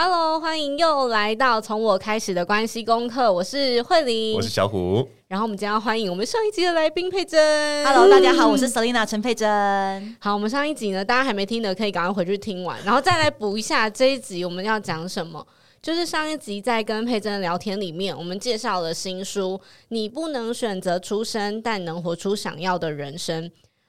[0.00, 3.32] Hello，欢迎又来到从我开始的关系功课。
[3.32, 5.04] 我是慧玲，我是小虎。
[5.26, 7.84] 然后我们将要欢迎我们上一集的来宾佩珍。
[7.84, 10.16] Hello，大家好，我是 Selina 陈佩珍。
[10.20, 15.44] 好，我们上一集呢，大家还没听的可以赶快回去听完，然后再来补一下这一集我们要讲什么。
[15.82, 23.44] 就是上一集在跟佩珍聊天里面，我们介绍了新书《你不能选择出生，但能活出想要的人生》。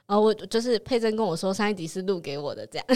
[0.09, 2.87] 呃，我就是佩珍跟我说，上一集是录给我的，这样，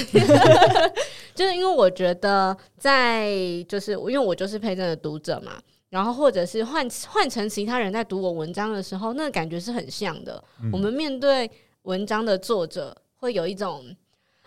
[1.36, 3.32] 就是因为我觉得在
[3.70, 5.52] 就是因为我就是佩珍的读者嘛，
[5.92, 10.44] 然后或者是换换成其他人在读我文章的时候，那个感觉是很像的。
[10.64, 11.48] 嗯、我们面对
[11.84, 13.86] 文章的作者，会有一种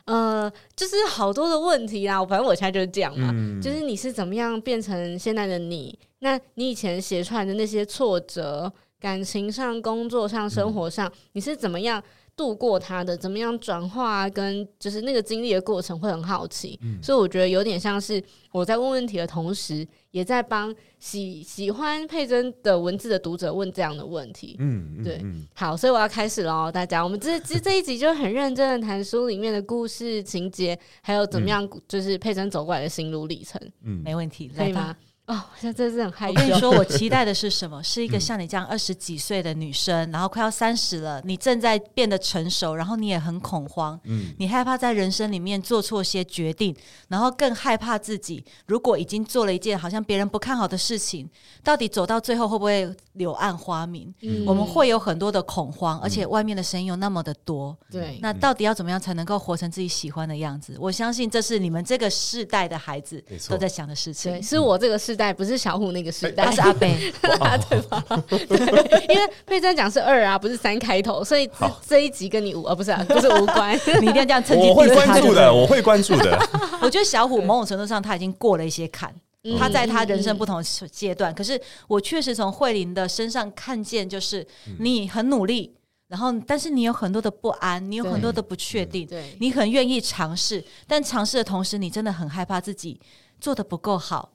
[0.07, 2.25] 呃，就是好多的问题啊。
[2.27, 5.97] 反正我现在就是这样嘛，嗯、就是你是怎么样变成现在的你？
[6.19, 12.03] 那你以前写出来的那些挫折，感情上、工作上、生活上，嗯、你是怎么样？
[12.37, 24.55] 度过他的怎么样转化，跟就是那个经历的过程会很好奇，嗯、所以我觉得有点像是我在问问题的同时，也在帮喜喜欢佩珍的文字的读者问这样的问题。
[24.59, 33.59] 嗯，对，嗯、好，所以我要开始喽，大家，我们这 这这一集就很认真的谈书里面的故事情节，还有怎么样，就是佩珍走过来的心路历程。
[33.83, 34.95] 嗯，没问题，可以吗？
[35.27, 36.35] 哦，现在真是很害羞。
[36.35, 37.83] 我跟你说，我期待的是什么？
[37.85, 46.75] 是一个像你这样二十几岁的女生，然后快要三十了，你正在变得成熟，然后你也很恐慌，嗯，你害怕在人生里面做错些决定，
[47.09, 51.29] 然后更害怕自己如果已经做了一件好像别人不看好的事情，
[51.65, 54.15] 到底走到最后会不会柳暗花明？
[54.23, 60.77] 嗯，我们会有很多的恐慌，而且外面的声音又那么的多，对，那到底要怎么样才能够活成自己喜欢的样子？
[60.79, 65.87] 我相信这是你们这个世代的孩子都在想的事情，对，是我这个世代，不是小虎。
[65.97, 66.87] 那个时代，他是阿伯，
[67.41, 68.05] 哇对吧？
[68.29, 73.75] 对，因为佩珍讲是二啊，不是三开头，所以这这一集跟你无，啊，不是，啊，不是无关。
[74.03, 74.69] 你一定要这样趁机。
[74.69, 76.39] 我会关注的，我会关注的。
[76.83, 79.11] 我觉得小虎某种程度上他已经过了一些坎，
[79.59, 81.33] 他在他人生不同阶段。
[81.35, 81.59] 可是
[81.89, 84.47] 我确实从慧玲的身上看见，就是
[84.81, 85.75] 你很努力，
[86.09, 93.01] 然后但是你有很多的不安，你有很多的不确定，对，你很愿意尝试，但尝试的同时，你真的很害怕自己
[93.41, 94.33] 做的不够好。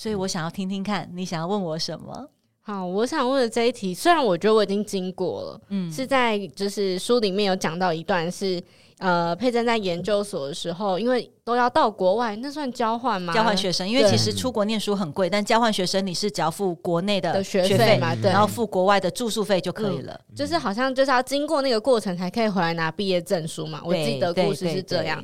[0.00, 2.26] 所以我想要听听看你想要问我什么？
[2.62, 8.62] 好，我想问的这一题，虽然我觉得我已经经过了，嗯，是在就是书里面有讲到一段是，
[8.96, 13.34] 呃，佩珍在研究所的时候，因为都要到国外，那算交换吗？
[13.34, 23.82] 交换学生，因为其实出国念书很贵，但交换学生你是只要付国内的学费嘛，对，然后付国外的住宿费就可以了，嗯，就是好像就是要经过那个过程才可以回来拿毕业证书嘛。
[23.84, 25.22] 我记得故事是这样。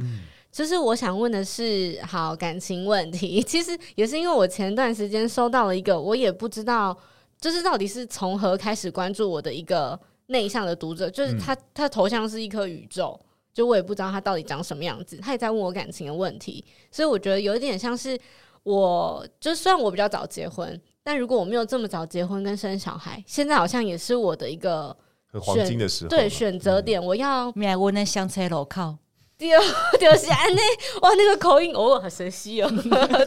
[0.56, 6.96] 就是我想问的是，好，感情问题， 其实也是因为我前段时间收到了一个，我也不知道，
[7.38, 13.20] 就是到底是从何开始关注我的一个内向的读者，就是他，他头像是一颗宇宙，
[13.52, 18.18] 就我也不知道他到底长什么样子，他也在问我感情的问题，所以我觉得有一点像是
[18.62, 24.96] 我，就虽然我比较早结婚，但如果我没有这么早结婚跟生小孩，现在好像也是我的一个
[25.42, 28.96] 黄金的时候，对，选择点，我要买我那香车路口。
[29.38, 29.48] 丢
[30.00, 30.62] 丢是安内
[31.02, 32.70] 哇，那个口音哦，好熟悉哦。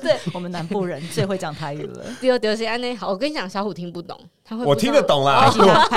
[0.01, 2.05] 对，我们南部人最会讲台语了。
[2.19, 4.65] 丢丢是安内好，我跟你讲，小虎听不懂，他会。
[4.65, 5.45] 我听得懂啦，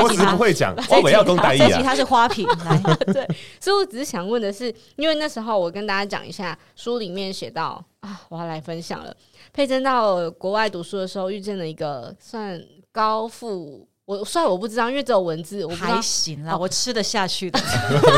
[0.03, 0.75] 我只是不会讲。
[1.03, 1.81] 我要懂台语啊。
[1.83, 2.78] 他是花瓶，来，
[3.12, 3.27] 对。
[3.59, 9.15] 所以我只是想问的是，因为那时候我跟大家讲一下，书里面写到啊，我要来分享了。
[9.53, 12.62] 佩珍到国外读书的时候，遇见了一个算
[12.93, 13.89] 高富。
[14.04, 17.60] 我虽然我不知道，因为只有文字，我还行啦，哦、我吃得下去的。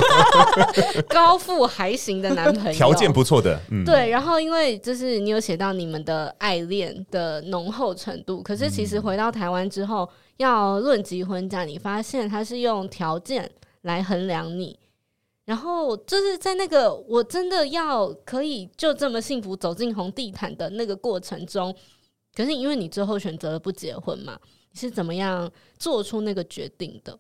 [1.09, 4.09] 高富还行的男朋友，条件不错的，嗯，对。
[4.09, 10.09] 然后因为就是你有写到你们的爱恋的浓厚程度，可是其实回到台湾之后，
[10.39, 13.51] 要论及婚嫁，你发现他是用条件
[13.83, 14.79] 来衡量你。
[15.45, 21.75] 然后就是在那个我真的要可以就这么幸福走进红地毯的那个过程中，
[22.35, 24.39] 可是因为你最后选择了不结婚嘛。
[24.75, 27.19] 是怎么样做出那个决定的？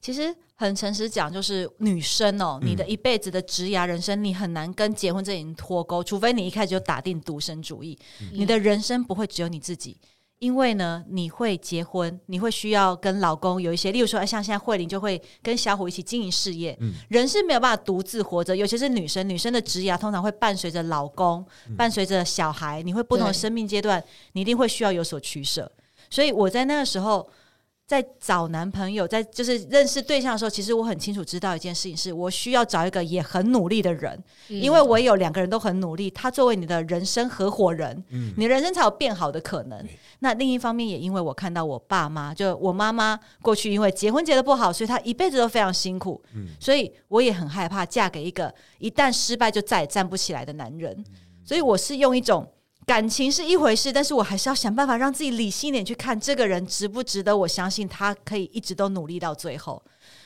[0.00, 7.98] 其实很诚实讲，就是女生哦，嗯、你的一辈子的职涯人生，你很难跟结婚这件脱钩，除非你一开始就打定独身主义。
[8.20, 9.96] 嗯、你的人生不会只有你自己，
[10.40, 16.76] 因为呢，你会结婚，你会需要跟老公有一些，例如说，像现在慧玲就会跟小虎一起经营事业。
[16.82, 25.72] 嗯、人是没有办法独自活着，尤其是女生，女生的职涯通常会伴随着老公，嗯、伴随着小孩，你会不同的生命阶段，你一定会需要有所取舍。
[26.14, 27.28] 所以我在那个时候
[27.88, 34.16] 在找男朋友，在就是认识对象的时候，其实我很清楚知道一件事情，是我需要找一个也很努力的人，
[34.48, 39.76] 嗯、因为我有两个人都很努力，他作为你的人生合伙人，嗯、你人生才有变好的可能。
[39.80, 39.88] 嗯、
[40.20, 51.04] 那另一方面，也因为我看到我爸妈，就我妈妈过去因为结婚结的不好，所以她一辈子都非常辛苦，嗯、所以我也很害怕嫁给一个一旦失败就再也站不起来的男人，嗯、
[51.44, 52.48] 所以我是用一种。
[52.86, 59.82] 感情是一回事，但是我还是要想办法让自己理性一点去看这个人值不值得我相信他可以一直都努力到最后。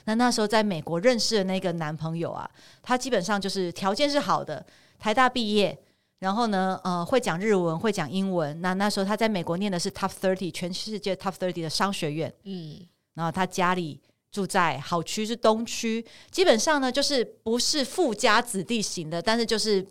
[0.06, 2.50] 那那时候在美国认识的那个男朋友啊，
[2.82, 4.64] 他基本上就是条件是好的，
[4.98, 5.78] 台大毕业，
[6.18, 8.60] 然后呢，呃，会讲日文，会讲英文。
[8.60, 12.80] 那那时候他在美国念的是 Top Thirty 全世界 Top Thirty 的商学院，嗯，
[13.14, 14.00] 然后他家里
[14.32, 19.86] 住在好区是东区，基本上呢就是不是富家子弟型的，但是就是。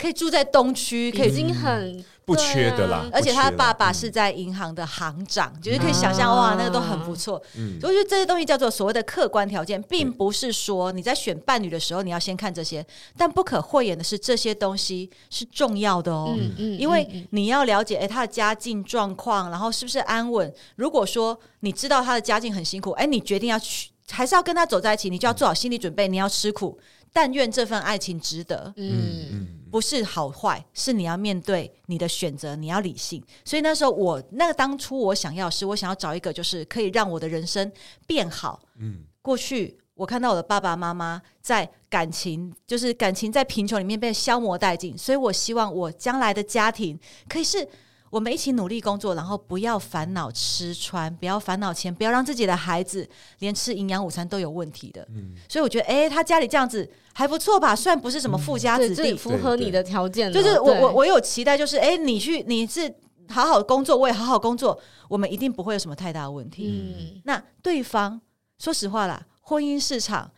[0.00, 3.06] 可以住在东区，可以已经很不缺的啦。
[3.12, 7.42] 而且他爸爸是在银行的行长，就是可以想象哇，那个都很不错。
[7.58, 12.82] 嗯，所以我觉得这些东西叫做所谓的客观条件，并不是说你在选伴侣的时候你要先看这些，
[13.14, 16.34] 但不可讳言的是这些东西是重要的哦。
[16.34, 20.50] 嗯嗯，因为你要了解，哎，他的家境状况，然后是不是安稳。
[20.76, 26.78] 如果说你知道他的家境很辛苦，哎，你决定要去，还是要跟他走在一起，你就要做好心理准备，你要吃苦。
[27.12, 28.72] 但愿这份爱情值得。
[28.76, 33.22] 嗯，不是好坏，是你要面对你的选择，你要理性。
[33.44, 37.70] 所以那时候我那个当初我想要是，我想要找一个就是可以让我的人生
[38.06, 38.60] 变好。
[38.78, 47.68] 嗯，过去我看到我的爸爸妈妈在感情，就是感情在贫穷里面被消磨殆尽，所以我希望我将来的家庭可以是。
[48.10, 53.08] 我们一起努力工作，然后不要烦恼吃穿，不要烦恼钱，不要让自己的孩子
[53.38, 55.06] 连吃营养午餐都有问题的。
[55.14, 57.74] 嗯，所以我觉得，哎，他家里这样子还不错吧？
[57.74, 62.92] 虽然不是什么富家子弟，嗯、符合你的条件，就是我我我有期待，就是哎，你去你是
[63.28, 64.76] 好好工作，我也好好工作，
[65.08, 67.14] 我们一定不会有什么太大的问题。
[67.14, 68.20] 嗯，那对方
[68.58, 70.30] 说实话啦，婚姻市场。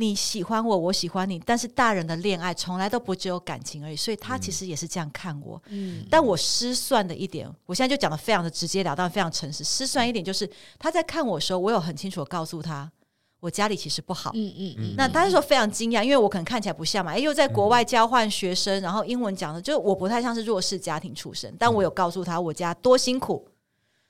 [0.00, 5.62] 你喜欢我，我喜欢你，但是大人的恋爱从来都不只有感情而已，所以他其实也是这样看我。
[5.66, 9.62] 嗯，但我失算的一点，我现在就讲的非常的直截了当，非常诚实。
[9.62, 12.90] 失算一点就是他在看我的时候，我有很清楚的告诉他，
[13.40, 14.30] 我家里其实不好。
[14.32, 14.94] 嗯嗯嗯。
[14.96, 23.46] 那他那时候非常惊讶，因为我可能看起来不像嘛，哎，又在国外交换学生，然后英文讲的，就我不太像是弱势家庭出身，但我有告诉他我家多辛苦。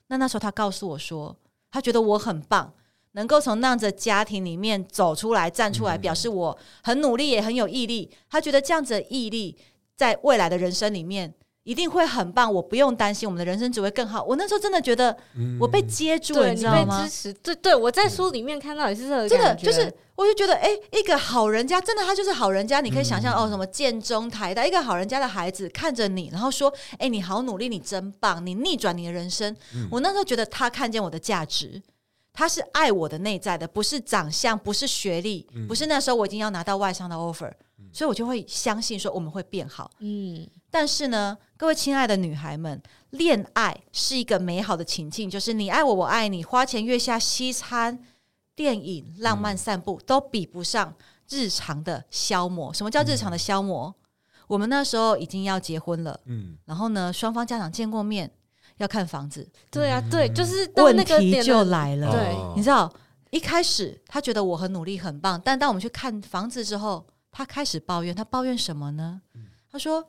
[0.07, 1.35] 那那时候他告诉我说，
[1.69, 2.73] 他觉得我很棒。
[3.13, 8.09] 能够从那样子的家庭里面走出来、站出来，表示我很努力，也很有毅力。
[8.29, 9.57] 他觉得这样子的毅力，
[9.97, 12.51] 在未来的人生里面一定会很棒。
[12.53, 14.23] 我不用担心，我们的人生只会更好。
[14.23, 15.15] 我那时候真的觉得，
[15.59, 17.03] 我被接住了，你知道吗？
[17.03, 22.79] 支持，对对，我在书里面看到也是这个，真的就是，我就觉得，哎，一个好人家，真的他就是好人家。
[22.79, 29.55] 你可以想象哦，什么建中、台大，一个好人家的孩子看着你，然后说，哎，你好努力，你真棒，你逆转你的人生。
[29.91, 31.81] 我那时候觉得他看见我的价值。
[32.33, 39.91] 他是爱我的内在的，不是长相，不是学历，嗯、不是那时候我已经要拿到外商的 offer，嗯、所以我就会相信说我们会变好。
[39.99, 48.01] 嗯，但是呢，各位亲爱的女孩们，恋爱是一个美好的情境，就是你爱我，我爱你，花前月下西餐、
[48.55, 50.95] 电影、浪漫散步，嗯、都比不上
[51.29, 52.73] 日常的消磨。
[52.73, 53.93] 什么叫日常的消磨？
[53.97, 58.31] 嗯、我们那时候已经要结婚了，嗯，然后呢，双方家长见过面。
[58.83, 62.11] 要看房子，对啊，对，就是到那个点问题就来了。
[62.11, 62.91] 对，你知道，
[63.29, 68.15] 一开始他觉得我很努力，很棒，但当我们去看房子之后，他开始抱怨。
[68.15, 69.21] 他抱怨什么呢？
[69.71, 70.05] 他说：“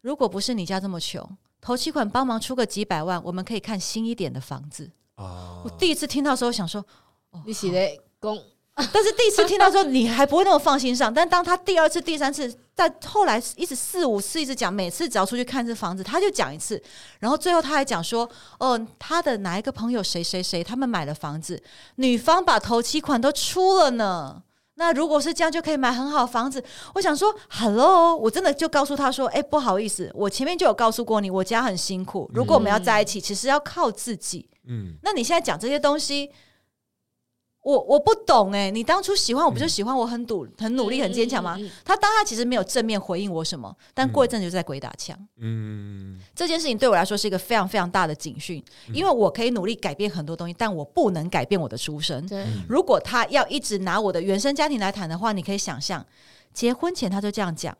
[0.00, 1.28] 如果不是你家这么穷，
[1.60, 6.84] 头期款帮忙出个几百万，我们可以看新一点的房子。”哦我第一次听到的时候，想说
[7.32, 8.38] ：“哦，你写的公。”
[8.90, 16.82] 但是第一次听到说你还不会那么放心上，但当他第二次、第三次，在后来一直四五次一直讲，每次只要出去看这房子，他就讲一次，
[17.18, 18.26] 然后最后他还讲说，
[18.58, 21.62] 哦，他的哪一个朋友谁谁谁，他们买了房子，
[21.96, 24.42] 女方把头期款都出了呢。
[24.76, 26.64] 那如果是这样，就可以买很好房子。
[26.94, 34.48] 我想说，Hello，我真的就告诉他说，哎，不好意思，我前面就有告诉过你，我家很辛苦，如果我们要在一起，其实要靠自己。
[34.66, 36.30] 嗯，那你现在讲这些东西。
[37.62, 41.54] 我我不懂哎、欸，你当初喜欢我不就喜欢我很努很努力很坚强吗？
[41.56, 45.16] 嗯嗯嗯、他当下其实没有正面回应我什么，但过一阵就在鬼打墙。
[45.38, 52.26] 嗯，这件事情对我来说是一个非常非常大的警讯，嗯、因为我可以努力改变很多东西，但我不能改变我的出身。
[52.26, 56.04] 对如果他要一直拿我的原生家庭来谈的话，你可以想象，
[56.52, 57.76] 结婚前他就这样讲。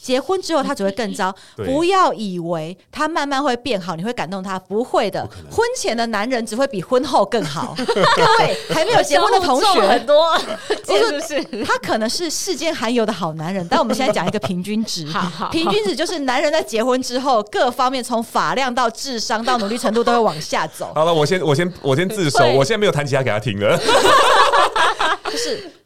[0.00, 1.34] 结婚之后，他只会更糟。
[1.56, 5.28] 不要以为他慢慢会变好，你会感动他，不会的。
[5.50, 7.74] 婚前的男人只会比婚后更好。
[7.76, 7.92] 各
[8.38, 10.38] 位还没有结婚的同学 很多，
[10.84, 15.06] 就 是他可能是世间罕有的好男人，但我们现在讲一个平均值。
[15.50, 20.92] 平均值就是男人在结婚之后，各方面从发量到智商到努力程度都会往下走。
[20.94, 23.78] 好了，我先我先我先自首，我现在没有弹吉他给他听了。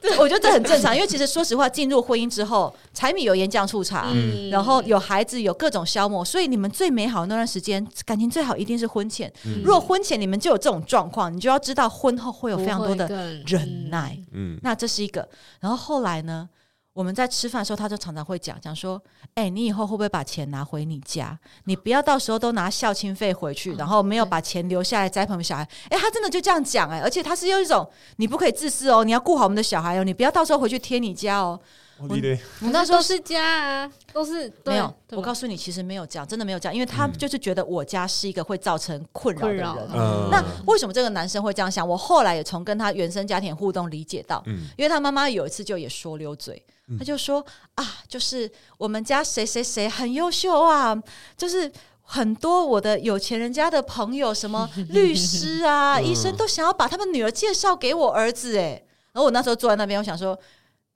[0.02, 9.32] 就是，我觉得这很正常，因为其实说实话，进入婚姻之后，柴米油盐酱醋茶，嗯，然后有孩子，有各种消磨，所以你们最美好的那段时间，感情最好一定是婚前。
[9.44, 13.08] 嗯、如果婚前你们就有这种状况，你就要知道婚后会有非常多的
[13.46, 14.18] 忍耐。
[14.32, 15.28] 嗯，那这是一个。
[15.60, 16.48] 然后后来呢，
[16.94, 19.02] 我们在吃饭的时候，他就常常会讲讲说
[19.34, 21.36] ：“哎、欸，你以后会不会把钱拿回你家？
[21.64, 31.58] 你不要到时候都拿孝亲费回去，然后没有把钱留下来栽培我们小孩。”哎，他真的就这样讲哎，而且他是用一种你不可以自私哦，你要顾好我们的小孩哦，你不要到时候回去贴你家哦。
[31.96, 34.92] 我我那时候是家啊，都是没有。
[35.10, 39.90] 我告诉你，其实没有这样，真的没有这样，因为他就是觉得我家是一个会造成困扰的人。
[39.94, 41.88] 嗯、那为什么这个男生会这样想？
[41.88, 50.96] 我后来也从跟他原生家庭互动理解到，嗯、因为他妈妈有一次就也说溜嘴，嗯、他就说啊，就是我们家谁谁谁很优秀啊，
[51.36, 51.70] 就是
[52.02, 60.38] 很多我的有钱人家的朋友，什么 律师啊、医生都想要把他们女儿介绍给我儿子，哎，然后我那时候坐在那边，我想说。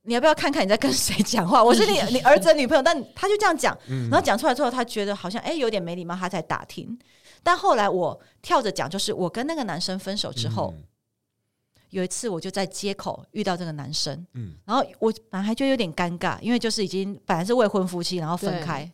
[0.03, 1.63] 你要不要看看你在跟谁讲话？
[1.63, 3.77] 我是你 你儿子的女朋友，但他就这样讲，
[4.11, 6.99] 然后讲出来之后，他觉得好像哎、欸、有点没礼貌，他才打听。
[7.43, 10.73] 但后来我跳着讲，就是我跟那个男生分手之后，
[11.91, 14.27] 有一次我就在街口遇到这个男生，
[14.65, 18.91] 然后我本来还觉得有点尴尬，因为就是已经本来是未婚夫妻，然后分开，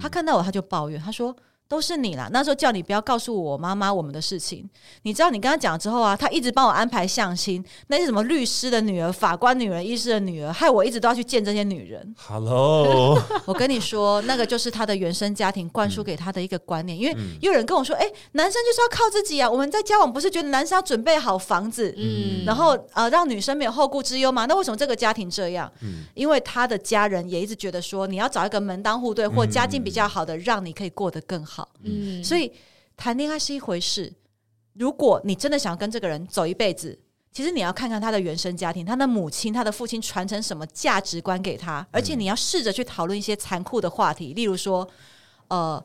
[0.00, 1.36] 他看到我他就抱怨，他说。
[1.68, 2.28] 都是你啦！
[2.32, 4.68] 那时候叫你不要告诉我妈妈我们的事情。
[5.02, 12.14] 你知道你跟他讲了之后啊，他一直帮我安排相亲，那些什么律师的女儿、法官女儿、医师的女儿，害我一直都要去见这些女人。
[12.16, 16.96] Hello， 我跟你说，那个就是他的原生家庭灌输给他的一个观念。
[16.96, 19.50] 嗯、因为有人跟我说，哎、欸，男生就是要靠自己啊！
[19.50, 24.46] 我们在交往不是觉得男生要准备好房子，嗯，然后呃让女生没有后顾之忧吗？
[24.46, 25.68] 那为什么这个家庭这样？
[25.80, 31.55] 嗯，因为他的家人也一直觉得说，你要找一个门当户对或家境比较好的，让你可以过得更好。
[31.56, 32.52] 好，嗯，所以
[32.98, 34.12] 谈恋爱是一回事。
[34.74, 36.98] 如果你真的想要跟这个人走一辈子，
[37.32, 44.86] 其实你要看看他的原生家庭，他的母亲、他的父亲传承什么价值观给他，而且你要试着去讨论一些残酷的话题，例如说，
[45.48, 45.82] 呃，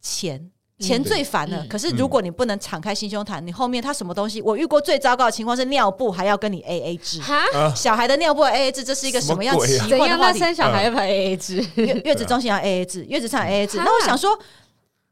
[0.00, 0.50] 钱。
[0.80, 4.40] 钱最烦了，嗯、可是如果你不能敞开心胸谈，嗯、你后面他什么东西？
[4.40, 10.38] 我遇过最糟糕的情况是尿布还要跟你 A A 制，哈小孩的尿布 A A 制，这是一个什么样奇怪的话题？
[10.38, 13.78] 生小孩要 A A 制，月月子中心要 A A 制，月子上 A A 制。
[13.78, 14.38] 那我想说，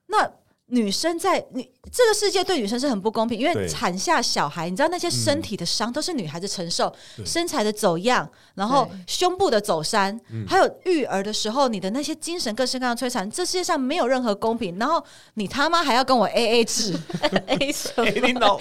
[0.06, 0.30] 那。
[0.68, 6.92] 女生在你这个世界对女生是很不公平，因为产下小孩，你知道那些身体的伤都是女孩子承受，
[7.24, 14.76] 身材的走样，然后胸部的走山，还有育儿的时候你的那些精神各式各样的摧残，这世界上没有任何公平。
[14.76, 15.00] 然后
[15.34, 16.98] 你他妈还要跟我 A A 制，
[17.46, 18.58] A 什么？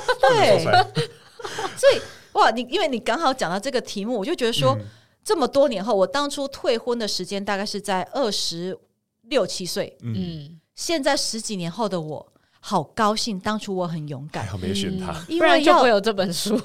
[0.22, 0.64] 对，
[1.76, 2.00] 所以
[2.32, 4.74] 哇，你因为你刚好讲到这个题目，我就觉得说，
[5.22, 8.78] 这么多年后，我当初退婚的时间大概是在二十
[9.24, 10.58] 六七岁，嗯。
[10.74, 16.58] 现在十几年后的我，好高兴，当初我很勇敢，没选他，因为就会有这本书。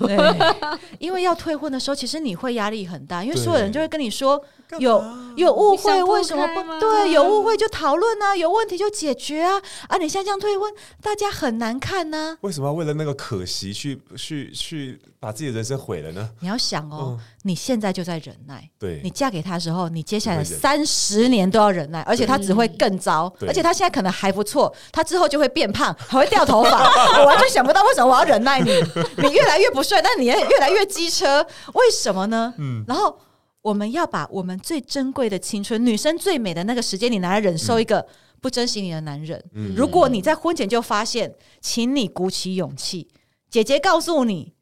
[0.99, 4.43] 因为要退婚的时候，其实你会压力很大，因为所有人就会跟你说。
[4.79, 5.01] 有
[5.37, 7.13] 有误会，为什么不对？
[7.13, 9.61] 有误会就讨论啊，有问题就解决啊！
[9.87, 10.69] 啊，你现在这样退婚，
[11.01, 12.37] 大家很难看呢。
[12.41, 16.29] 为什么要为了那个可惜去去去把自己的人生毁了呢？
[16.41, 18.69] 你要想哦，你现在就在忍耐。
[18.77, 23.33] 对，你嫁给他的时候，你接下来三十年都要忍耐，而且他只会更糟。
[23.41, 26.83] 而且他现在可能还不错，他之后就会变胖，还会掉头发。
[27.21, 28.71] 我完全想不到为什么我要忍耐你。
[29.17, 32.53] 你越来越不帅，但你也越来越机车，为什么呢？
[32.57, 33.17] 嗯，然后。
[33.63, 38.05] 我们要把我们最珍贵的青春，女生最美的那个时间，你拿来忍受一个
[38.39, 39.43] 不珍惜你的男人。
[39.55, 43.09] 嗯、如果你在婚前就发现，请你鼓起勇气。
[43.49, 44.53] 姐姐告诉你，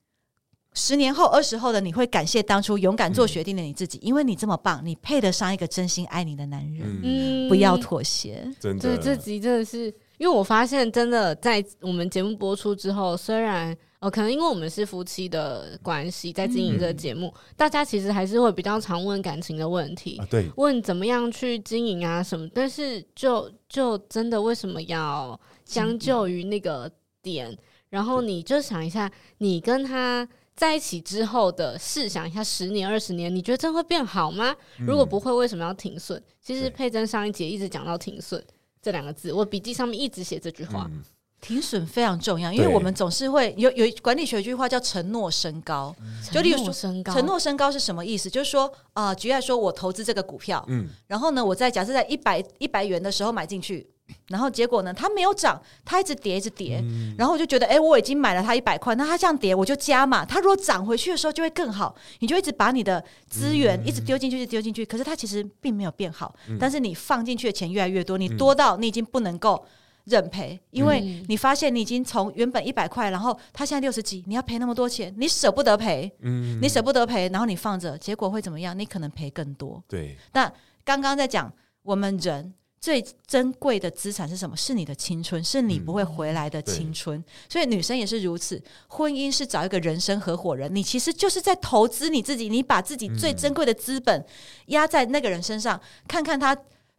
[0.75, 7.00] 十年后、二十后的你会感谢当初勇敢做决定的你自己，嗯、因为你这么棒，你配得上一个真心爱你的男人。
[7.01, 8.48] 嗯，不要妥协。
[8.60, 9.88] 真的，对，这集真的是，
[10.20, 13.75] 因为我发现，真的在我们节目播出之后，虽然。
[14.01, 22.48] 哦，可能因为我们是夫妻的关系，在经营这个节目，嗯、大家其实还是会比较常问感情的问题，啊、对，问怎么样去经营啊什么。
[22.53, 26.91] 但是就就真的为什么要将就于那个
[27.24, 27.50] 点？
[27.50, 27.58] 嗯、
[27.89, 34.55] 然后你就想一下，你跟他在一起之后的试想一下，十年、二十年，你觉得真会变好吗？
[34.79, 36.21] 嗯、如果不会，为什么要停损？
[36.41, 38.43] 其实佩珍上一节一直讲到停损
[38.81, 40.88] 这两个字，我笔记上面一直写这句话。
[40.89, 41.03] 嗯
[41.41, 45.95] 停损非常重要，因为我们总是会有有管理学一句话叫承诺升高，
[46.31, 48.27] 就例如说承诺升高是什么意思？
[48.27, 53.88] 就是说啊，举例来说，我投资这个股票，嗯，然后呢，我在假设在一百一百元的时候买进去，
[54.27, 56.83] 然后结果呢，它没有涨，它一直跌，一直跌，
[57.17, 69.65] 然后我就觉得，哎，我已经买了它一百块，那它这样跌，我就加嘛，它如果涨回去的时候就会更好，你就一直把你的资源一直丢进去，就丢进去，可是它其实并没有变好，但是你放进去的钱越来越多，你多到你已经不能够。
[70.07, 78.77] 认赔，因为你发现你已经从原本一百块，然后他现在六十几，你要赔那么多钱，你舍不得赔，嗯，你舍不得赔，然后你放着，结果会怎么样？
[78.77, 79.83] 你可能赔更多。
[79.88, 80.15] 对。
[80.31, 80.47] 那
[80.83, 84.55] 刚刚在讲，我们人最珍贵的资产是什么？
[84.55, 87.17] 是你的青春，是你不会回来的青春。
[87.20, 94.25] 嗯、所以女生也是如此，婚姻是找一个人生合伙人，你其实就是在投资你自己，你把自己最珍贵的资本
[94.67, 96.55] 压在那个人身上，看看他。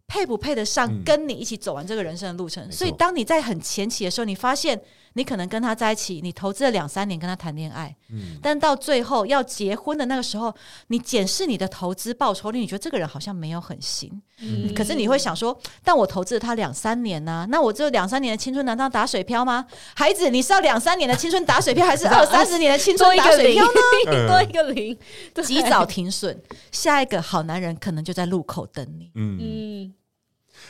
[0.09, 2.65] 配不配得上跟你一起走完这个人生的路程？
[2.65, 4.81] 嗯、所以，当你在很前期的时候，你发现
[5.17, 10.53] 你可能跟他在一起，你投资了两三年跟他谈恋爱，嗯，但到最后要结婚的那个时候，
[10.87, 19.65] 你检视你的投资报酬率，你觉得这个人好像没有很行，嗯，可是你会想说，但我投资了他两三年呢、啊，那我这两三年的青春难道打水漂吗？
[19.95, 23.71] 孩子，你是要两三年的青春打水漂，还是 二三十年的青春打水漂呢？
[24.27, 24.97] 多一个零，
[25.43, 26.39] 及早停损，
[26.71, 29.37] 下一个好男人可能就在路口等你，嗯。
[29.41, 29.93] 嗯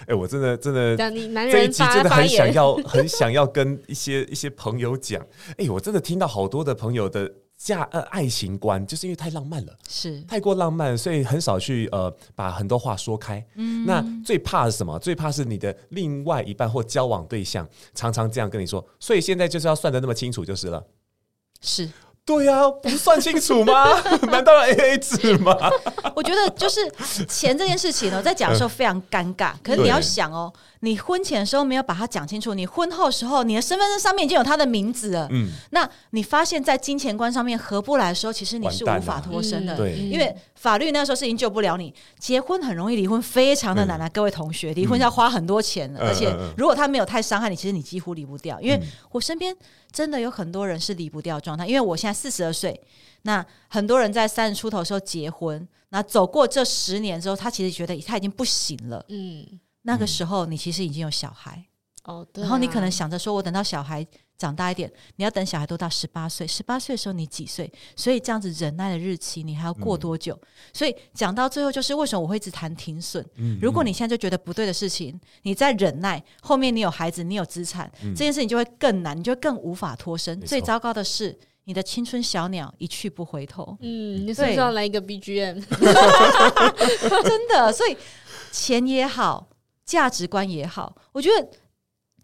[0.08, 5.22] 哎、欸，我真的真的，你男人这一集真的很想要，很想要跟一些一些朋友讲。
[5.52, 13.46] 哎、欸，我真的听到好多的朋友的价呃爱情观，就是因为太浪漫了，是太过浪漫，所以很少去呃把很多话说开。
[13.56, 14.98] 嗯，那最怕是什么？
[14.98, 20.82] 最怕是你的另外一半或交往对象常常这样跟你说，所以现在就是要算的那么清楚就是了。
[21.60, 21.90] 是。
[22.28, 23.98] 对呀、啊，不算清楚吗？
[24.30, 25.56] 难道要 A A 制吗？
[26.14, 26.82] 我觉得就是
[27.26, 29.54] 钱这件事情呢，在讲的时候非常尴尬。
[29.64, 35.26] 可是你要想哦，你婚前的时候没有把它讲清楚，你婚后的时候，你的身份证上面已经有他的名字了。
[35.32, 39.78] 嗯，那你发现在金钱观上面合不来的时候，其实你是无法脱身的。
[39.78, 41.94] 对，因为法律那时候是已经救不了你。
[42.20, 48.60] 结婚很容易离婚，非常的难啊，各位同学，离婚要花很多钱，而且如果他没有太伤害你，其实你几乎离不掉。
[48.60, 48.78] 因为
[49.12, 49.56] 我身边。
[49.92, 52.80] 真的有很多人是离不掉状态，因为我现在四十二岁，
[53.24, 59.04] 那很多人在三十出头的时候结婚，那走过这十年之后，他其实觉得他已经不行了。
[59.10, 61.66] 嗯，那个时候你其实已经有小孩
[62.04, 64.06] 哦，对啊，然后你可能想着说，我等到小孩
[64.38, 67.72] 长大一点，你要等小孩都到十八岁，十八岁的时候你几岁？
[67.96, 70.34] 所以这样子忍耐的日期，你还要过多久？
[70.42, 73.26] 嗯，所以讲到最后，就是为什么我会一直谈停损？
[73.38, 80.40] 嗯，如果你现在就觉得不对的事情，你在忍耐，后面你有孩子，你有资产，嗯，这件事情就会更难，你就更无法脱身。
[80.42, 83.76] 最糟糕的是，你的青春小鸟一去不回头。
[83.82, 85.64] 嗯，你是不是要来一个 BGM？
[87.24, 87.98] 真的，所以
[88.52, 89.50] 钱也好，
[89.84, 91.48] 价值观也好，我觉得。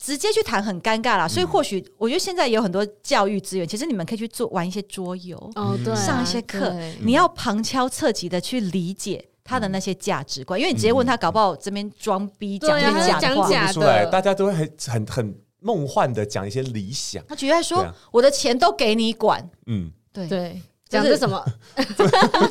[0.04, 13.72] 直接去谈很尴尬啦，所以或许我觉得现在也有很多教育资源，其实你们可以去做玩一些桌游，哦，对，上一些课，你要旁敲侧击的去理解他的那些价值观，因为你直接问他，搞不好这边装逼讲一些假话。
[13.72, 17.24] 出来，大家都会很很很梦幻的讲一些理想。
[17.26, 20.28] 他觉得说，我的钱都给你管，嗯，对。
[20.28, 20.62] 对，
[20.94, 21.44] 讲的是什么？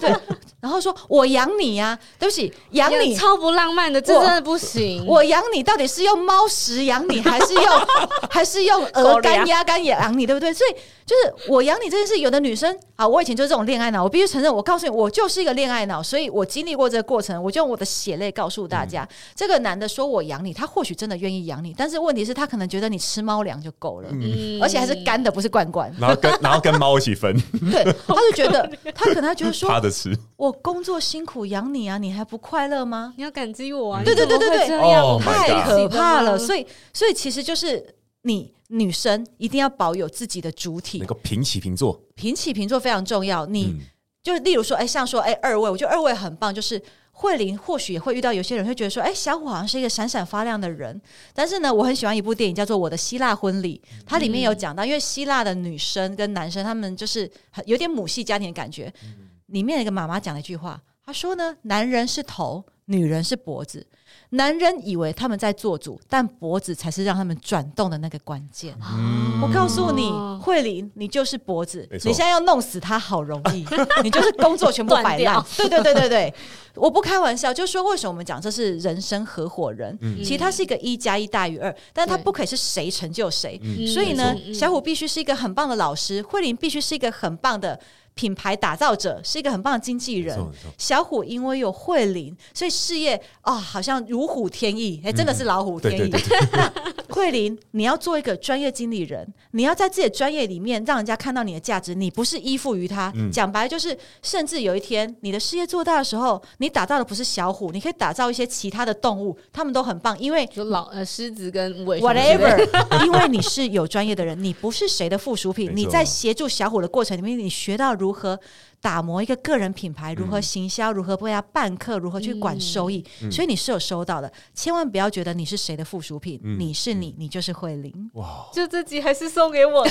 [0.00, 0.14] 对。
[0.61, 5.05] 然后说：“我养你呀、啊，对不起，养你超不浪漫的，这真的不行。
[5.09, 7.64] 我养你到底是用猫食养你，还是用
[8.31, 10.55] 还是用鹅肝鸭肝也养你，对不对？
[10.55, 10.74] 所以
[11.05, 27.37] 就是我养你这件事，有的女生啊，我以前就是这种恋爱脑，我必须承认，我告诉你，我就是一个恋爱脑，所以我经历过这个过程，我就用我的血泪告诉大家，嗯、这个男的说我养你，他或许真的愿意养你，但是问题是，他可能觉得你吃猫粮就够了，嗯、而且还是干的，不是罐罐，然后跟 然后跟猫一起分，
[27.71, 30.51] 对，他就觉得他可能他觉得说他的吃我。
[30.62, 33.12] 工作辛苦养你啊，你还不快乐吗？
[33.17, 34.03] 你要感激我啊！
[34.05, 36.38] 对对对对对，这样、oh、太可怕了。
[36.38, 37.85] 所以，所以其实就是
[38.23, 42.01] 你女生一定要保有自己的主体，能够平起平坐。
[42.15, 43.45] 平起平坐非常重要。
[43.47, 43.81] 你、嗯、
[44.23, 46.55] 就例如说，哎，像说，哎，二位，我觉得二位很棒。
[46.55, 46.81] 就是
[47.11, 51.01] 慧玲或许也会遇到有些人会觉得说，哎，小虎好像是一个闪闪发亮的人。
[51.35, 57.31] 但是呢，我很喜欢一部电影叫做《我的希腊婚礼》，它里面有讲到，因为希腊的女生跟男生他们就是
[57.67, 58.93] 有点母系家庭的感觉。
[59.05, 63.87] 嗯里面有一个妈妈讲了一句话，她说呢：“男人是头，女人是脖子。
[64.31, 68.75] 男人以为他们在做主，但脖子才是让他们转动的那个关键。
[68.83, 71.87] 嗯”我告诉你，慧玲，你就是脖子。
[71.90, 73.66] 你现在要弄死他好容易，
[74.03, 75.18] 你就是工作全部摆烂。
[75.18, 76.35] 掉对对对对对，
[76.75, 79.97] 我不开玩笑，就是说为什么我们讲这是人生合伙人？
[80.01, 83.59] 嗯、其实它是一个一加一大于二，但它不可以是谁成就谁。
[83.59, 87.79] 对所以呢，嗯、小虎必须是一个很棒的老师，慧玲必须是一个很棒的。
[88.14, 90.38] 品牌打造者是一个很棒的经纪人，
[90.77, 96.11] 小虎因为有慧玲，所以事业啊、哦、好像如虎添翼，哎，真的是老虎添翼。
[96.53, 96.72] 那
[97.09, 103.11] 慧玲，你要做一个专业经理人，你要在自己的专业里面让人家看到你的价值，你不是依附于他。
[103.33, 112.59] 讲、嗯、白就是，甚至有一天你的事业做大的时候，你打造的不是小虎，你可以打造一些其他的动物，他们都很棒，因为就老呃狮子跟尾 whatever，
[113.07, 118.02] 因为你是有专业的人，你不是谁的附属品，你在协助小虎的过程里面，你学到。
[118.03, 118.38] 如何
[118.81, 120.12] 打磨一个个人品牌？
[120.15, 120.91] 如何行销？
[120.93, 121.99] 如何为他办课？
[121.99, 123.05] 如何去管收益？
[123.23, 126.41] 嗯、所以你是有收到的，千万不要觉得你是谁的附属品。
[126.43, 127.93] 嗯、你是你，你就是慧玲。
[128.15, 128.49] 哇！
[128.53, 129.91] 就这集还是送给我的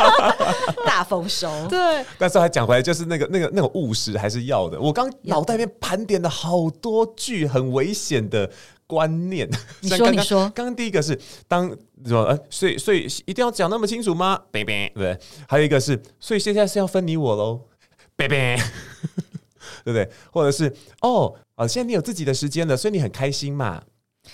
[0.86, 1.46] 大丰收。
[1.68, 4.80] 对，但是还讲回来，就是那个那个那个务实还是要的。
[4.80, 8.50] 我刚脑袋里面盘点了好多句很危险的
[8.86, 9.48] 观念。
[9.80, 11.18] 你说，你说，刚刚第一个是
[11.48, 11.68] 当
[12.04, 12.22] 什么？
[12.24, 14.40] 呃，所以所以一定要讲那么清楚吗？
[14.52, 15.18] 对不对？
[15.48, 17.60] 还有一个是，所以现在是要分你我喽，
[18.16, 18.28] 对
[19.84, 20.08] 不对？
[20.32, 23.82] 或者是哦，啊，现在你有自己的时间了，所以你很开心嘛？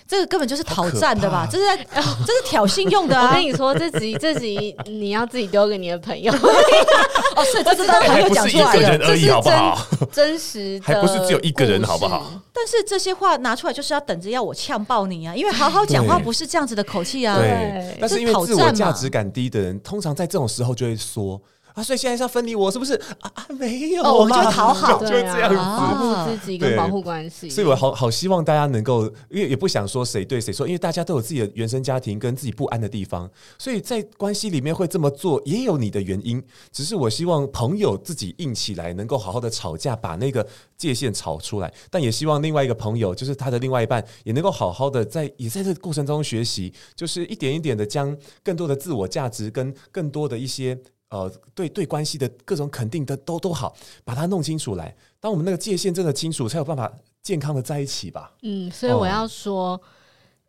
[0.07, 1.49] 这个根本就是讨战的吧？
[1.51, 1.77] 这是在，
[2.27, 3.29] 这是挑衅用的啊！
[3.29, 6.33] 我跟你说，这集 这集你要自己丢给你的朋友。
[7.35, 9.87] 哦，是，这是他朋友讲出来的，而已，好不好？
[10.13, 12.31] 真实的，还不是只有一个人，好不好？
[12.53, 15.35] 但是这些话拿出来就是要等着要我呛爆你啊！
[15.35, 17.39] 因为好好讲话不是这样子的口气啊。
[17.39, 21.41] 对，但是因为自我价值感低的人，通常在这种时候就会说。
[21.75, 23.31] 啊，所以现在是要分离我，是不是啊？
[23.35, 27.49] 啊，没有，哦、我们就 讨好，就这样子，保护自己跟保护关系。
[27.49, 36.43] 所以我好好希望大家能够，因为也不想说谁对谁错，因为大家都有自己的原生家庭跟自己不安的地方，所以在关系里面会这么做，也有你的原因。
[36.71, 41.73] 只是我希望朋友自己硬起来，能够好好的吵架，把那个界限吵出来。
[41.91, 50.79] 但也希望另外一个朋友，就是他的另外一半，也能够好好的在也在这个过程中学习，就是一点一点的将更多的自我价值跟更多的一些。
[51.13, 54.93] 呃，对对，关系的各种肯定的都都好，把它弄清楚来。
[55.21, 58.33] 当我们那个界限真的清楚，才有办法健康的在一起吧。
[58.43, 59.81] 嗯，所以我要说。
[59.85, 59.89] 嗯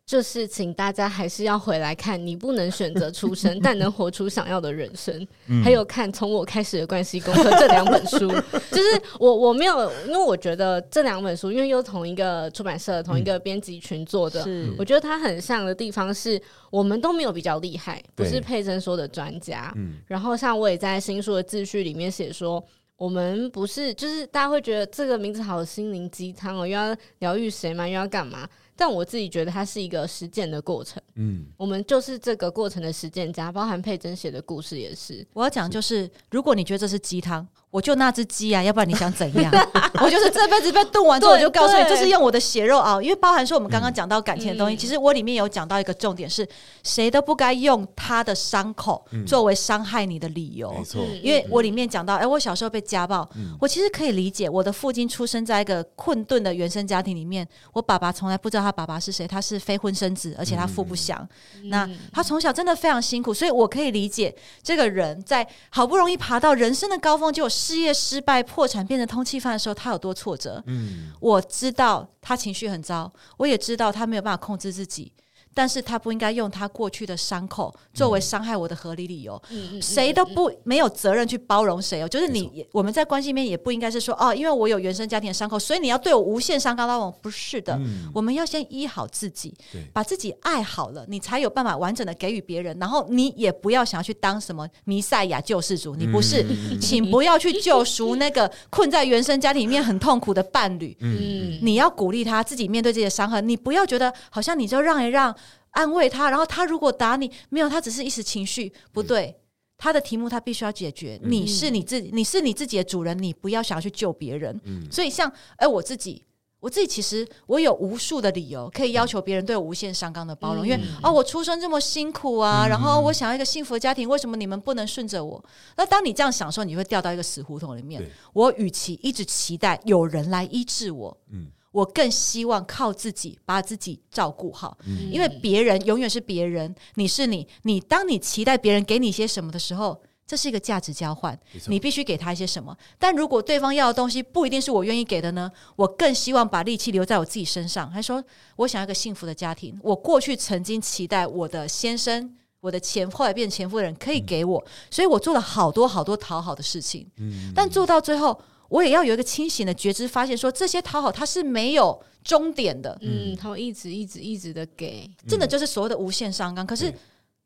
[0.06, 5.26] 就是请大家还是要回来看，你不能选择出生，但能活出想要的人生。
[5.46, 8.28] 嗯、还有看从我开始的关系功课这两本书，
[8.70, 16.40] 就是我我没有，因为我觉得这两本书，因为又同一个出版社、同一个编辑群做的，嗯、我觉得它很像的地方是
[16.70, 19.72] 我们都没有比较厉害，不是佩珍说的专家。
[19.76, 22.62] 嗯、然后像我也在新书的自序里面写说，
[22.96, 27.88] 我们不是，就是大家会觉得这个名字好心灵鸡汤哦，又要疗愈谁嘛？
[27.88, 28.46] 又要干嘛？
[28.76, 35.26] 但我自己觉得它是一个实践的过程，嗯，我们就是这个过程的实践家，包含佩珍写的故事也是。
[35.32, 37.46] 我要讲就是，如果你觉得这是鸡汤。
[37.74, 39.52] 我就那只鸡啊，要不然你想怎样？
[40.00, 43.02] 我就是这辈子被炖完之后，我就告诉你，这是用我的血肉熬。
[43.02, 46.48] 因为包含说我们刚刚讲到感情的东西，嗯、其实我里面有讲到一个重点是，
[46.84, 50.72] 谁都不该用他的伤口作为伤害你的理由。
[50.72, 61.28] 没错、嗯，因为我里面讲到，哎、欸，我小时候被家暴，嗯、我其实可以理解，我的父亲出生在一个困顿的原生家庭里面，我爸爸从来不知道他爸爸是谁，他是非婚生子，而且他父不详。
[61.56, 64.32] 嗯、那他从小真的非常辛苦，所以我可以理解
[64.62, 67.50] 这个人在好不容易爬到人生的高峰，就有。
[67.64, 70.62] 事业失败、破产、变成通缉犯的时候，他有多挫折？
[70.66, 75.10] 嗯，我知道他情绪很糟，我也知道他没有办法控制自己。
[75.54, 79.40] 但是他不应该用他过去的伤口作为伤害我的合理理由。
[79.50, 82.08] 嗯，谁都不没有责任去包容谁哦。
[82.08, 87.10] 就是你，我们在关系里面也不应该是说哦，因为我有原生家庭的伤口，所以你要对我无限上纲到我。
[87.22, 87.78] 不是的，
[88.12, 89.54] 我们要先医好自己，
[89.92, 92.76] 把自己爱好了，你才有办法完整的给予别人。
[92.80, 96.44] 然后你也不要想要去当什么弥赛亚救世主，你不是，
[96.82, 100.96] 请不要去救赎那个困在原生家庭里面很痛苦的伴侣。
[101.00, 105.34] 嗯，你要鼓励他自己面对这些伤痕，你不要觉得好像你就让一让。
[105.74, 109.36] 安慰他，然后他如果打你，没有，他只是一时情绪不对。
[109.76, 111.20] 他的题目他必须要解决。
[111.24, 114.58] 你是你自己，你是你自己的主人，你不要想要去救别人。
[114.90, 116.24] 所以像哎，我自己，
[116.60, 125.44] 我自己其实我有无数的理由可以要求别人对我无限上纲的包容，因为哦，我出生这么辛苦啊，然后我想要一个幸福的家庭，为什么你们不能顺着我？
[125.76, 128.00] 那当你这样想的时候，你会掉到一个死胡同里面。
[128.32, 131.48] 我与其一直期待有人来医治我，嗯。
[131.74, 137.44] 我更希望靠自己把自己照顾好，嗯、因为别人永远是别人，你是你。
[137.62, 142.76] 你当你期待别人给你些什么的时候，这是一个价值交换，你必须给他一些什么。
[142.96, 145.50] 但如果对方要的东西不一定是我愿意给的呢？
[145.74, 147.90] 我更希望把力气留在我自己身上。
[147.90, 148.22] 还说
[148.54, 158.40] 我想要一个幸福的家庭，我过去曾经期待我的先生、我的前后来变前夫的人可以给我，嗯、所以我做了好多好多讨好的事情，嗯、但做到最后。
[158.68, 166.66] 我也要有一个清醒的觉知，发现说这些讨好它是没有终点的，嗯，他会一直一直一直的给，真的就是所谓的无限上纲。
[166.66, 166.92] 可是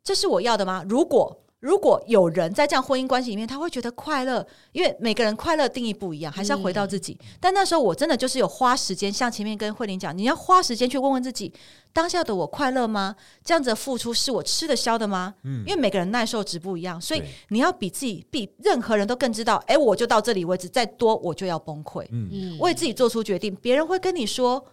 [0.02, 0.84] 这是我要的吗？
[0.88, 1.36] 如果。
[1.60, 7.18] 如果有人在这样婚姻关系里面，他会觉得快乐，因为每个人快乐定义不一样，还是要回到自己。
[7.20, 11.52] 嗯、但那时候我真的就是有花时间，像前面跟慧玲讲，你要花时间去问问自己，
[11.92, 13.16] 当下的我快乐吗？
[13.44, 15.34] 这样子的付出是我吃得消的吗？
[15.42, 22.06] 嗯，因为每个人耐受值不一样，所以你要比自己比任何人都更知道，哎，我就到这里为止，再多我就要崩溃。
[22.12, 24.64] 嗯，为自己做出决定，别人会跟你说，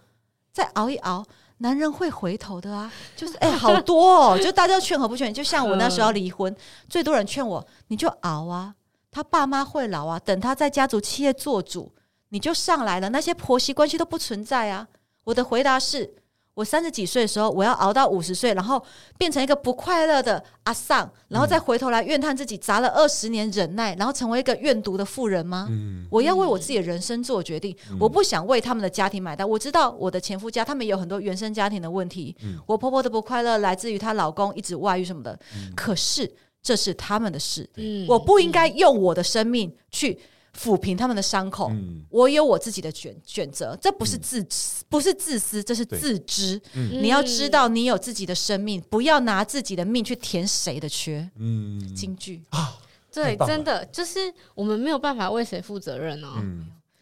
[0.52, 1.24] 再熬一熬。
[1.58, 6.54] 男人会回头的啊， 就是哎、欸，好多哦，就大家劝和不劝，就像我那时候离婚，
[6.88, 8.74] 最多人劝我，你就熬啊，
[9.10, 11.92] 他爸妈会老啊，等他在家族企业做主，
[12.28, 14.86] 你就上来了，那些婆媳关系都不存在啊。
[15.24, 16.14] 我的回答是，
[16.56, 18.82] 我三十几岁的时候，我要熬到五十岁，然后
[19.18, 25.66] 变成一个不快乐的阿桑，然后再回头来怨叹自己砸了二十年忍耐，然后成为一个怨毒的妇人吗？
[25.68, 29.46] 嗯、我要为我自己的人生做决定，嗯、我不想为他们的家庭买单。
[29.46, 40.18] 我知道我的前夫家他们也有很多原生家庭的问题，嗯、我婆婆的不快乐来自于她老公一直外遇什么的，嗯、可是这是他们的事，嗯、我不应该用我的生命去。
[40.56, 44.46] 抚平他们的伤口，嗯、我有我自己的选选择，这不是自、嗯、
[44.88, 46.60] 不是自私，这是自知。
[46.72, 51.28] 嗯、你要知道，你有自己的生命，不要拿自己的命去填谁的缺。
[51.36, 52.42] 嗯，京剧。
[52.50, 52.78] 啊，
[53.12, 56.42] 对，真的就是我们没有办法为谁负责任哦。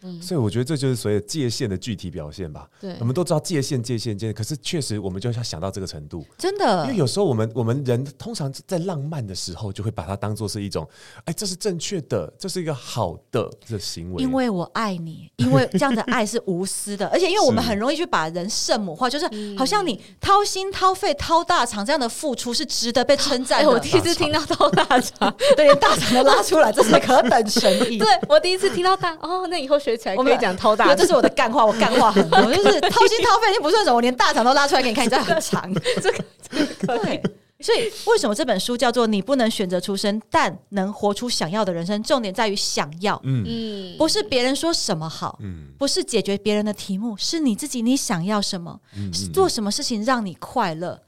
[0.04, 2.68] 嗯所以我觉得这就是所谓界限的具体表现吧。
[2.80, 6.84] 对，我们都知道界限、界限、界限，可是确实我们就要想到这个程度，真的。
[6.84, 10.86] 因为有时候我们我们人通常在浪漫的时候，就会把它当做是一种，
[11.24, 14.22] 哎，这是正确的，这是一个好的的行为。
[14.22, 23.70] 因为我爱你，因为这样的爱是无私的，而且因为我们很容易去把人圣母化，就是好像你掏心掏肺掏大肠这样的付出是值得被称赞的。
[23.72, 27.96] 我第一次听到掏大肠， 对，连大肠都拉出来，这是何等神意！
[27.98, 29.93] 对我第一次听到大哦，那以后学。
[30.16, 37.22] 我没讲偷大，这是我的干话，我干话很多，就是掏心掏肺，你不算什么，我连大肠都拉出来给你看，你这很长， 这个对。
[37.60, 42.02] 所以为什么这本书叫做“你不能选择出生，但能活出想要的人生”？
[42.02, 51.00] 重点在于想要，嗯，不是别人说什么好，嗯，不是解决别人的题目，是你自己，你想要什么，嗯，做什么事情让你快乐，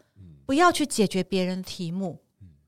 [0.46, 2.18] 不要去解决别人的题目，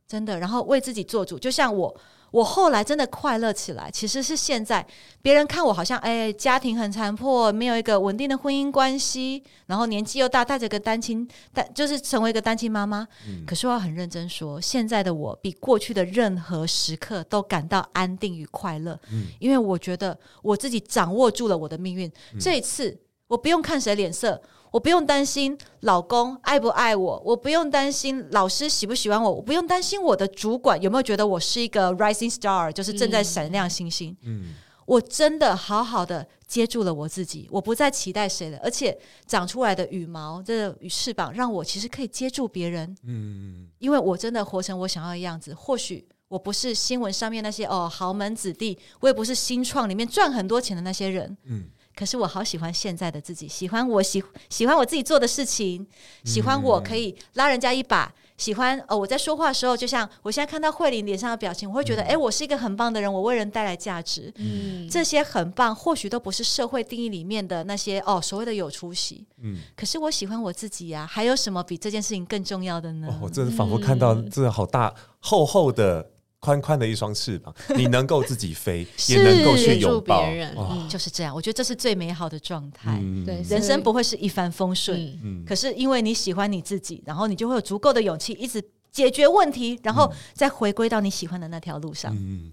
[0.06, 1.96] 真的，然后为自己做主，就像我。
[2.30, 4.86] 我后来真的快乐起来，其实是现在
[5.22, 13.06] 别人看我好像哎，家庭很残破，没有一个稳定的婚姻关系，然后年纪又大，带着个单亲，但就是成为一个单亲妈妈。
[13.26, 22.06] 嗯、可是我要很认真说，现在的我比过去的任何时刻都感到安定与快乐，嗯、因为我觉得我自己掌握住了我的命运。
[22.34, 24.40] 嗯、这一次我不用看谁脸色。
[24.70, 34.16] 我不用担心老公爱不爱我，我不用担心老师喜不喜欢我，我不用担心我的主管有没有觉得我是一个 rising star，就是正在闪亮星星。
[34.22, 34.54] 嗯，
[34.84, 42.96] 我真的好好的接住了我自己，我不再期待谁了，而且长出来的羽毛，这个翅膀让我其实可以接住别人。
[43.04, 45.54] 嗯，因为我真的活成我想要的样子。
[45.54, 51.36] 或许我不是新闻上面那些哦豪门子弟，我也不是新创里面赚很多钱的那些人。
[51.44, 51.64] 嗯。
[51.98, 55.84] 可是我好喜欢现在的自己，喜欢我喜喜欢我自己做的事情，
[56.24, 73.08] 喜欢我可以拉人家一把，喜欢哦我在说话的时候，就像我现在看到慧玲脸上的表情，我会觉得哎、嗯，我是一个很棒的人，我为人带来价值，嗯，这些很棒，或许都不是社会定义里面的那些哦所谓的有出息，嗯，可是我喜欢我自己呀、啊，还有什么比这件事情更重要的呢？
[73.10, 76.10] 哦、我真的仿佛看到这个好大厚厚的。
[76.40, 80.56] 宽宽的一双翅膀， 你能够自己飞， 也能够去拥抱别人，
[80.88, 81.34] 就是这样。
[81.34, 83.02] 我觉得这是最美好的状态。
[83.26, 92.14] 对，人生不会是一帆风顺，嗯，可是因为你喜欢你自己，然后你就会有足够的勇气，一直解决问题，然后再回归到你喜欢的那条路上。
[92.14, 92.52] 嗯，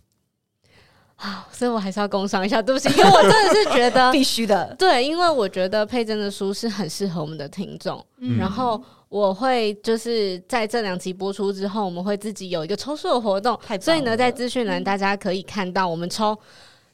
[1.15, 4.75] 好，所以我还是要工商一下，对不起，因为我真的是觉得 必须的。
[4.79, 8.03] 对，因为我觉得佩珍的书是很适合我们的听众，
[8.39, 8.83] 然后。
[9.15, 16.33] 我会就是在这两集播出之后，我们会自己有一个抽书的活动，所以呢，在资讯栏大家可以看到我们抽。
[16.33, 16.37] 嗯、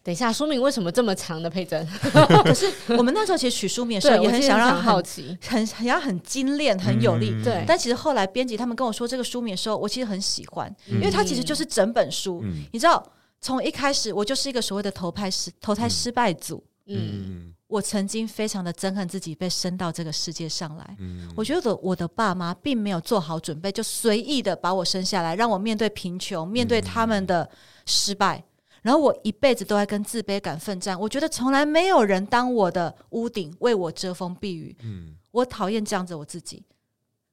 [0.04, 1.84] 等一下，书名为什么这么长的佩珍？
[2.46, 7.32] 可是我们那时候其实取书名的时候也很想让很好奇，很很要很精炼、很有力。
[7.44, 12.42] 对、嗯，但其实后来编辑他们跟我说这个书名的时候，我其实很喜欢，嗯、因为它其实就是整本书。
[12.44, 13.04] 嗯、你知道，
[13.42, 16.64] 从一开始我就是一个所谓的投胎失投胎失败组。
[16.86, 17.52] 嗯。
[17.72, 27.50] 嗯我曾经非常的憎恨自己被生到这个世界上来，嗯、我觉得我的爸妈并没有做好准备，就随意的把我生下来，让我面对贫穷，面对他们的
[27.86, 28.44] 失败，嗯、
[28.82, 31.00] 然后我一辈子都在跟自卑感奋战。
[31.00, 34.76] 我觉得从来没有人当我的屋顶，为我遮风避雨。
[34.84, 36.66] 嗯、我讨厌这样子我自己。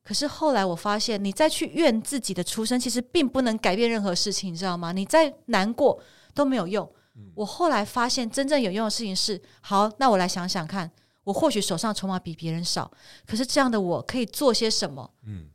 [0.04, 4.92] 可是后来我发现，你再去怨自己的出生，其实并不能改变任何事情，你知道吗？
[4.92, 6.00] 你再难过
[6.32, 6.88] 都没有用。
[7.34, 10.90] 我后来发现，真正有用的事情是：好，那我来想想看，
[11.24, 12.90] 我或许手上筹码比别人少，
[13.26, 15.10] 可是这样的我可以做些什么？
[15.24, 15.48] 嗯，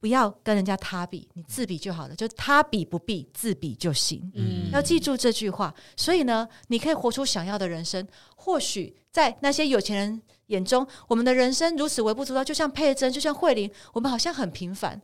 [0.00, 4.30] 不要跟人家他比，你自比就好了，就他比不必，自比就行。
[4.34, 5.74] 嗯，要记住这句话。
[5.96, 8.06] 所以呢，你可以活出想要的人生。
[8.36, 15.00] 或许在那些有钱人眼中，我们的人生如此微不足道，就像佩珍，就像慧玲，我们好像很平凡，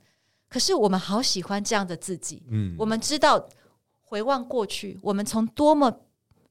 [0.49, 2.43] 可是我们好喜欢这样的自己。
[2.51, 3.49] 嗯，我们知道。
[4.09, 6.01] 回望过去，我们从多么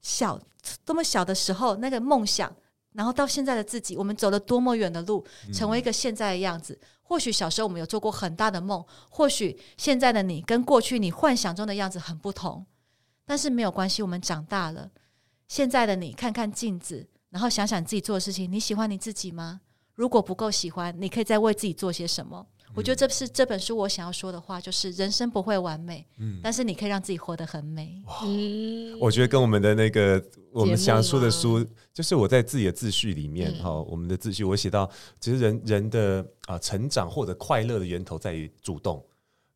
[0.00, 0.40] 小、
[0.84, 2.54] 多么小的时候那个梦想，
[2.92, 6.78] 然后到现在的自己，我们走了多么远的路，成为一个现在的样子。
[6.80, 12.64] 嗯、或许小时候我们有做过很大的梦，或许现在的你跟过去你幻想中的样子很不同，
[13.26, 14.90] 但是没有关系，我们长大了。
[15.48, 19.62] 现在的你看看镜子，然后想想自己做的事情，你喜欢你自己吗？
[19.94, 22.46] 如果不够喜欢，你可以再为自己做些什么。
[22.74, 28.02] 我觉得这是这本书我想要说的话，就是人生不会完美，嗯，但是你可以让自己活得很美。
[28.22, 39.04] 嗯，我觉得跟我们的那个我们想说的书，就是我在自己的自序里面哈，我们的自序我写到，其实人人的啊成长或者快乐的源头在于主动。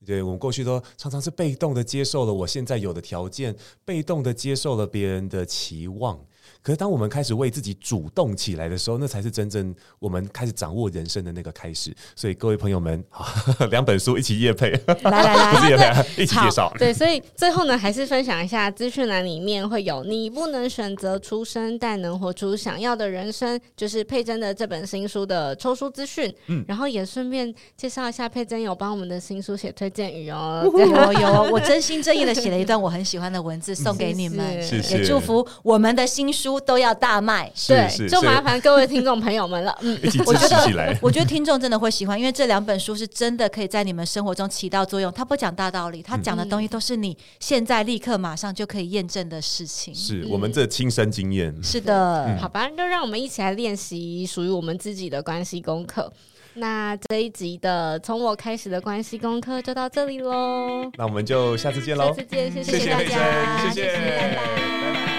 [0.05, 6.19] 对，我们过去都常常是被动的接受了我现在有的条件，被动的接受了别人的期望。
[6.63, 11.93] 可是，当我们开始为自己主动起来的时候，那才是真正我们开始掌握人生的那个开始。
[12.15, 13.03] 所以，各位朋友们，
[13.71, 14.71] 两本书一起夜配，
[15.03, 16.73] 来 来来，不是业配，一起介绍。
[16.79, 26.33] 对，所以最后呢，还是分享一下资讯栏里面会有“你不能选择出生，但能活出想要的人生”，就是佩珍的这本新书的抽书资讯。
[26.47, 30.63] 嗯，然后也顺便介绍一下，佩珍有帮我们的新书写推荐语哦。
[30.65, 36.52] 有 有，我真心真意的写了一段我很喜欢的文字送给你们，谢谢，也祝福我们的新书。
[36.61, 39.77] 都要大卖，对，就麻烦各位听众朋友们了。
[39.83, 45.13] 嗯，我觉得，我觉得听众真的会喜欢，因为这两本书是真的可以在你们生活中起到作用。
[45.13, 49.95] 他不讲大道理，他讲的东西都是你现在立刻马上就可以验证的事情。
[49.95, 51.55] 是我们这亲身经验。
[51.63, 56.13] 是的，好吧，就让我们一起来练习属于我们自己的关系功课。
[56.55, 60.91] 那这一集的从我开始的关系功课就到这里喽。
[60.99, 65.12] 那我们就下次见喽，下次见，谢谢大家，谢谢，谢谢，拜拜。